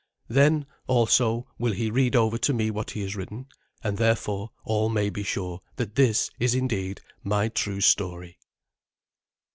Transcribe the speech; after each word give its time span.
Then, 0.29 0.65
also, 0.87 1.45
will 1.59 1.73
he 1.73 1.91
read 1.91 2.15
over 2.15 2.39
to 2.39 2.53
me 2.53 2.71
what 2.71 2.89
he 2.89 3.01
has 3.03 3.15
written, 3.15 3.45
and 3.83 3.99
therefore 3.99 4.49
all 4.65 4.89
may 4.89 5.11
be 5.11 5.21
sure 5.21 5.59
that 5.75 5.93
this 5.93 6.31
is 6.39 6.55
indeed 6.55 7.01
my 7.23 7.49
true 7.49 7.81
story. 7.81 8.39